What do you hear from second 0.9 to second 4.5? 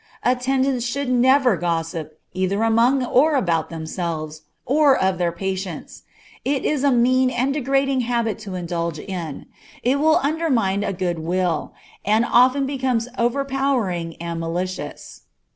never gossip, either among or about themselves,